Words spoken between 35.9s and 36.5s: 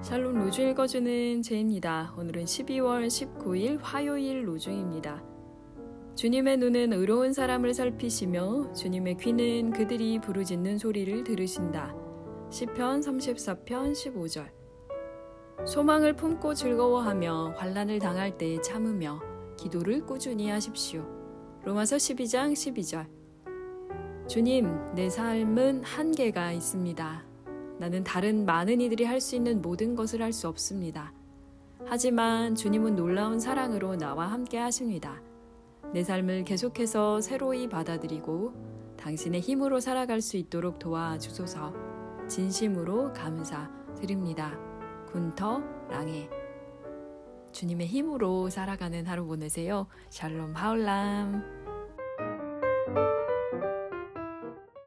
내 삶을